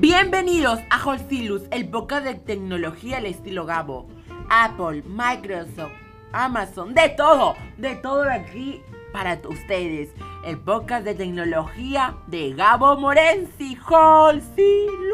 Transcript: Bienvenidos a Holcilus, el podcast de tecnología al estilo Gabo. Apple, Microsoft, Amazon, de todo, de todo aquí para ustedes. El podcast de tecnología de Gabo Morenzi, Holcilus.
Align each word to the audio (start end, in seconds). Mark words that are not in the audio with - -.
Bienvenidos 0.00 0.78
a 0.90 1.04
Holcilus, 1.04 1.62
el 1.72 1.88
podcast 1.88 2.24
de 2.24 2.34
tecnología 2.34 3.16
al 3.16 3.26
estilo 3.26 3.66
Gabo. 3.66 4.06
Apple, 4.48 5.02
Microsoft, 5.08 5.90
Amazon, 6.30 6.94
de 6.94 7.08
todo, 7.08 7.56
de 7.78 7.96
todo 7.96 8.22
aquí 8.30 8.80
para 9.12 9.40
ustedes. 9.48 10.10
El 10.44 10.56
podcast 10.60 11.04
de 11.04 11.16
tecnología 11.16 12.14
de 12.28 12.52
Gabo 12.52 12.96
Morenzi, 12.96 13.76
Holcilus. 13.88 15.08